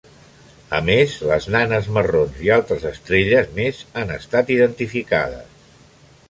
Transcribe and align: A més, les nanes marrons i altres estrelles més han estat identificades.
A 0.77 0.77
més, 0.85 1.17
les 1.31 1.45
nanes 1.55 1.89
marrons 1.97 2.39
i 2.47 2.51
altres 2.55 2.87
estrelles 2.93 3.53
més 3.59 3.83
han 4.03 4.15
estat 4.17 4.51
identificades. 4.57 5.63